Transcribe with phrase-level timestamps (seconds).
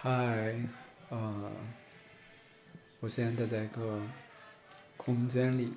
[0.00, 0.54] 嗨，
[1.08, 1.50] 呃，
[3.00, 4.00] 我现在待在一个
[4.96, 5.72] 空间里，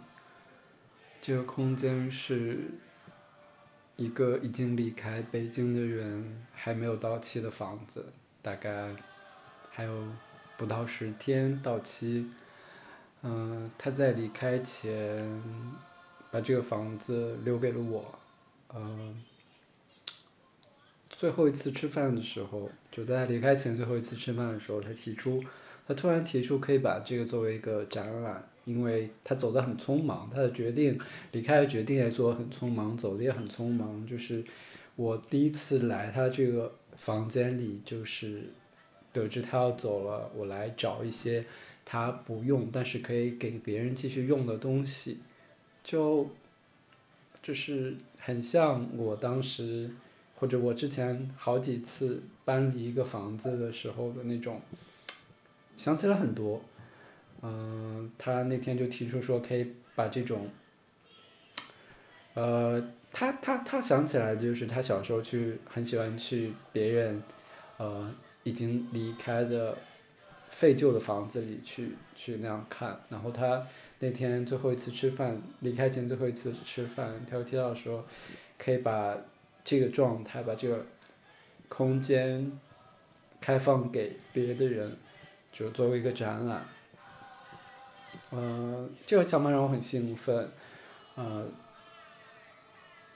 [1.19, 2.69] 这个空间是
[3.95, 8.13] 一个已经离开北京的人还没有到期的房子，
[8.43, 8.95] 大概
[9.71, 10.05] 还有
[10.55, 12.29] 不到十天到期。
[13.23, 15.41] 嗯、他在离开前
[16.29, 18.19] 把这个房子留给了我，
[18.67, 19.15] 呃，
[21.21, 25.39] 最后一次吃饭的时候，就在他离开前最后一次吃饭的时候，他提出，
[25.87, 30.99] 他突然提出可以把这个作为一个展览，因为他走得很匆忙，他的决定
[31.31, 34.03] 离开的决定也做得很匆忙，走的也很匆忙。
[34.07, 34.43] 就是
[34.95, 38.45] 我第一次来他这个房间里，就是
[39.13, 41.45] 得知他要走了，我来找一些
[41.85, 45.19] 他不用但是可以给别人继续用的东西，
[45.83, 46.31] 就
[47.43, 49.91] 就是很像我当时。
[50.41, 54.59] 或者我之前好几次搬离一个房子的时候的那种，
[55.77, 56.59] 想起了很多。
[57.43, 60.49] 嗯、他那天就提出说可以把这种，
[62.33, 67.21] 呃，他他他想起来就是他小时候去很喜欢去别人，
[67.77, 69.77] 呃，已经离开的
[70.49, 73.67] 废旧的房子里去去那样看，然后他
[73.99, 78.03] 那天最后一次吃饭，离开前最后一次吃饭，他又提到说，
[78.57, 79.15] 可以把
[79.63, 80.85] 这个状态，把这个
[81.69, 82.59] 空间
[83.39, 84.97] 开放给别的人，
[85.51, 86.65] 就作为一个展览。
[88.31, 90.51] 呃，这个想法让我很兴奋，
[91.15, 91.47] 呃，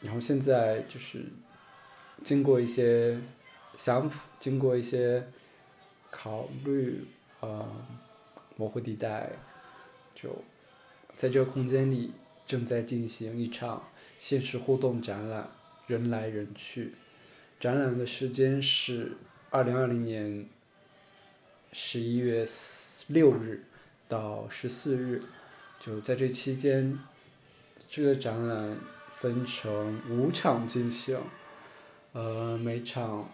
[0.02, 1.26] 然后现在就是
[2.24, 3.20] 经过一些
[3.78, 5.26] 想法，经过一些
[6.12, 7.08] 考虑，
[7.40, 7.66] 呃，
[8.56, 9.32] 模糊地带，
[10.14, 10.30] 就
[11.16, 12.14] 在这个空间里
[12.46, 13.84] 正在进行一场
[14.20, 15.50] 现实互动展览。
[15.88, 16.94] 人来人去。
[17.59, 19.14] 展览的时间是
[19.50, 20.47] 二零二零年
[21.72, 22.45] 十一月
[23.07, 23.63] 六日
[24.07, 25.22] 到十四日，
[25.79, 27.00] 就在这期间，
[27.88, 28.78] 这个展览
[29.18, 31.19] 分成五场进行，
[32.12, 33.29] 呃，每场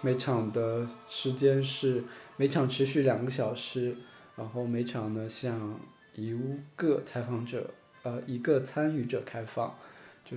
[0.00, 2.04] 每场的时间是
[2.36, 3.96] 每场持续两个小时，
[4.36, 5.80] 然后每场呢向
[6.14, 6.36] 一
[6.74, 7.70] 个采访者
[8.02, 9.76] 呃一个参与者开放，
[10.24, 10.36] 就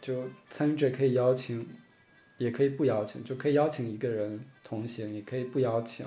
[0.00, 1.66] 就参与者可以邀请，
[2.38, 6.06] 也可以不邀请，就可以邀请一个人同行，也可以不邀请。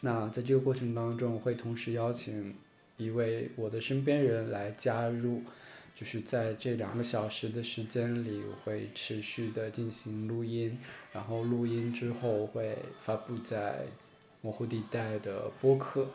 [0.00, 2.54] 那在这个过程当中，会同时邀请
[2.96, 5.42] 一位我的身边人来加入，
[5.94, 10.78] 就是在这两个小时的时间里，我会持续的进行录音，
[11.12, 13.86] 然后录音之后会发布在
[14.42, 16.08] 模糊地带的播客。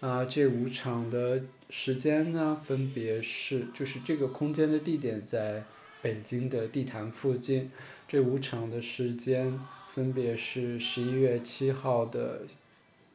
[0.00, 5.64] 啊，这五场的时间呢，分别是就是这个空间的地点在
[6.00, 7.72] 北京的地坛附近，
[8.06, 12.42] 这五场的时间分别是十一月七号的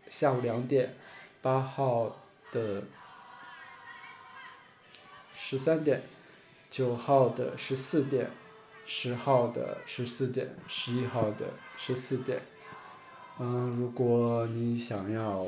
[0.09, 0.93] 下午两点，
[1.41, 2.19] 八号
[2.51, 2.83] 的
[5.33, 6.03] 十三点，
[6.69, 8.29] 九号的十四点，
[8.85, 11.45] 十号的十四点，十一号的
[11.77, 12.41] 十四点。
[13.39, 15.47] 嗯，如果你想要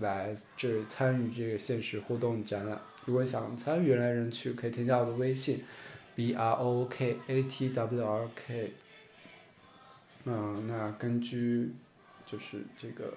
[0.00, 2.80] 来这参与这个现实互动展览。
[3.06, 5.64] 如果想参与来人去，可以添加我的微信
[6.14, 8.72] ，b r o k a t w r k。
[10.24, 11.72] 嗯，那根据
[12.26, 13.14] 就是这个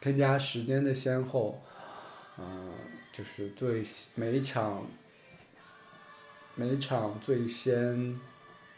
[0.00, 1.62] 添加时间的先后，
[2.36, 2.72] 嗯，
[3.12, 3.84] 就是对
[4.16, 4.86] 每一场
[6.56, 8.18] 每场最先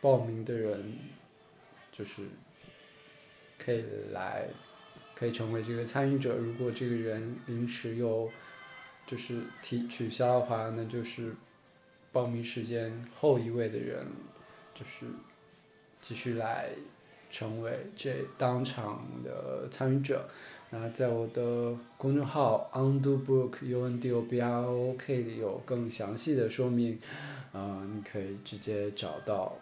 [0.00, 0.98] 报名的人，
[1.90, 2.22] 就是
[3.58, 4.48] 可以来。
[5.22, 6.34] 可以成为这个参与者。
[6.34, 8.28] 如果这个人临时又
[9.06, 11.32] 就是提取消的话，那就是
[12.10, 14.04] 报名时间后一位的人，
[14.74, 15.06] 就是
[16.00, 16.70] 继续来
[17.30, 20.28] 成为这当场的参与者。
[20.72, 26.98] 然后在我的公众号 undo book u n d o b r o k 里有更详细的说明，
[27.52, 29.56] 啊，你可以直接找到。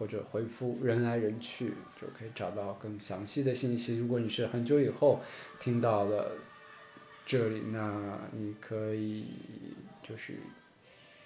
[0.00, 3.98] 或者回复人来人去就可以找到更详细的信息。
[3.98, 5.20] 如果你是很久以后
[5.60, 6.32] 听到的
[7.26, 9.26] 这里，那你可以
[10.02, 10.38] 就是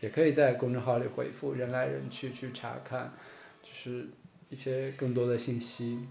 [0.01, 3.13] 也可以在公众号里回复人来人去去查看，
[3.63, 4.09] 就是
[4.51, 6.09] 一些更多的信息。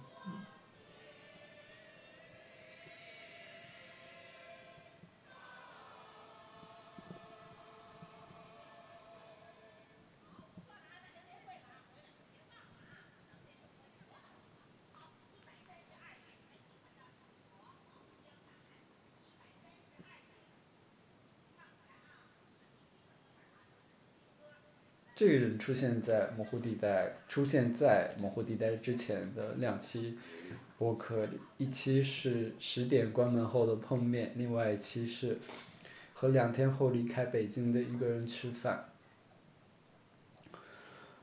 [25.16, 30.18] 这个人出现在模糊地带，出现在模糊地带之前的两期
[30.78, 35.38] 播客里，一期是十点关门后的碰面，另外一期是
[36.14, 38.86] 和两天后离开北京的一个人吃饭。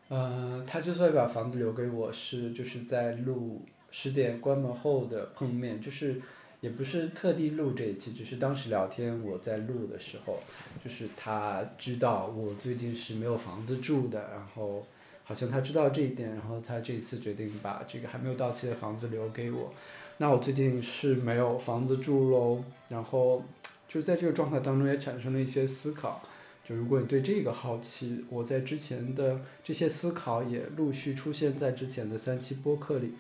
[0.08, 6.20] 嗯，他之所以把房子留给我是就是在录十点关门后的碰面，就是
[6.60, 10.40] 也不是特地录这一期，只是当时聊天我在录的时候，
[10.84, 14.86] 就是他知道我最近是没有房子住的，然后
[15.24, 19.72] 好像他知道这一点，然后他这次决定把这个还没有到期的房子留给我。
[20.18, 23.42] 那我最近是没有房子住喽，然后
[23.88, 26.22] 就在这个状态当中也产生了一些思考。
[26.62, 33.14] 就如果你对这个好奇，我在之前的这些思考也陆续出现在之前的三期播客里，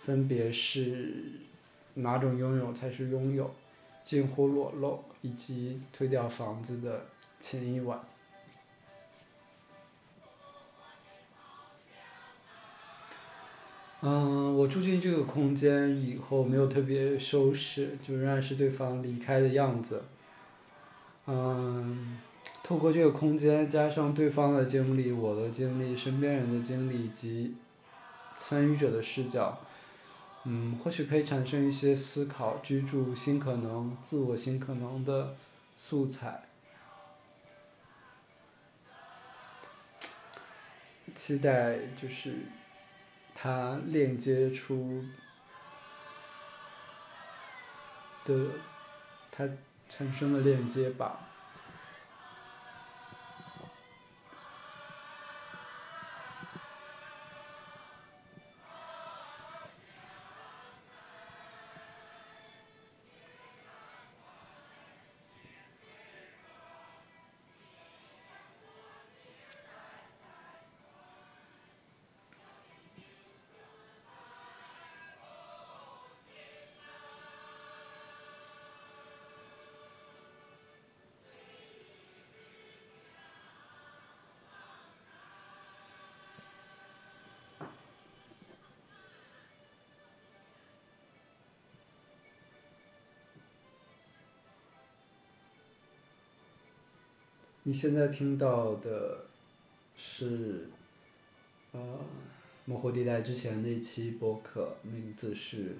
[0.00, 1.14] 分别是
[2.02, 3.50] 哪种拥有才是拥有，
[4.04, 7.06] 近乎裸露，以及推掉房子的
[7.38, 8.00] 前一晚。
[14.02, 20.04] 嗯，我住进这个空间以后没有特别收拾，就仍然是对方离开的样子。
[21.26, 22.18] 嗯。
[22.62, 27.56] 透过这个空间，加上对方的经历、我的经历、身边人的经历以及
[28.36, 29.58] 参与者的视角，
[30.44, 35.36] 嗯，或许可以产生一些思考、居住新可能、自我新可能的
[35.76, 36.44] 素材。
[41.14, 42.46] 期待就是
[43.34, 45.04] 它链接出
[48.24, 48.46] 的，
[49.30, 49.48] 它
[49.88, 51.29] 产生的链接吧。
[97.70, 99.26] 你现在听到的
[99.96, 100.68] 是，
[101.70, 102.00] 呃，
[102.64, 105.76] 模糊地带之前那期播客，名字是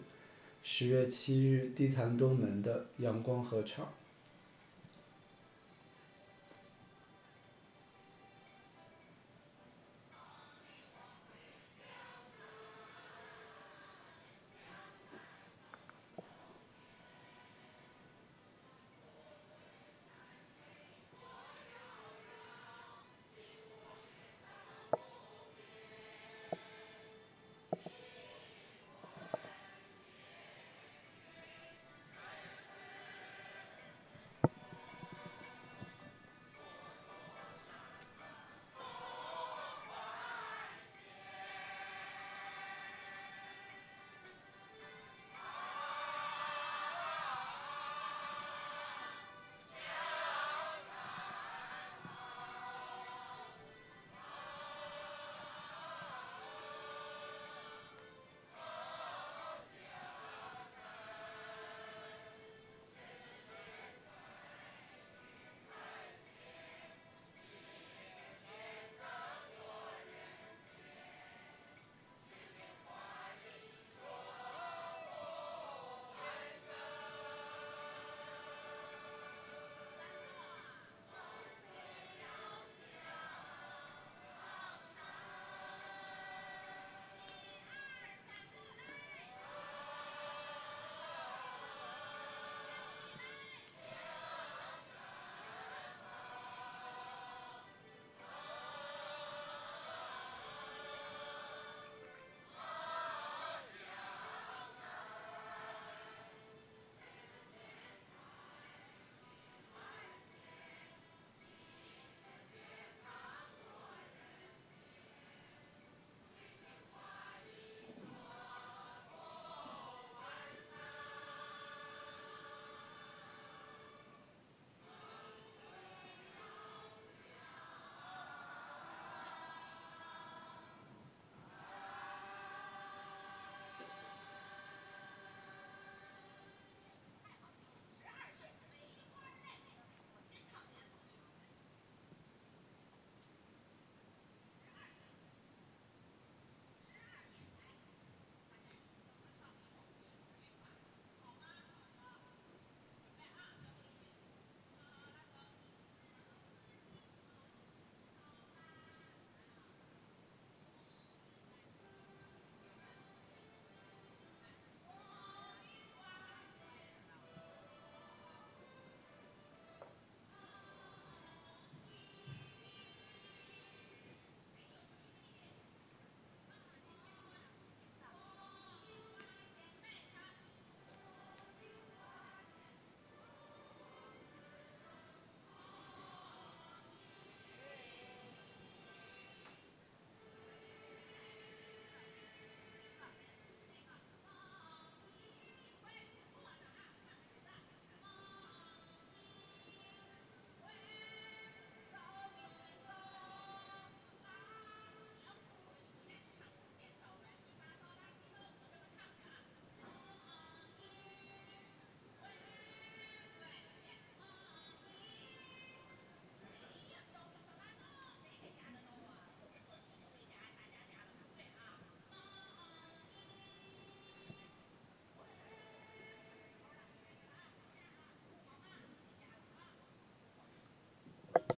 [0.62, 3.92] 十月七日地坛东门的阳光合唱。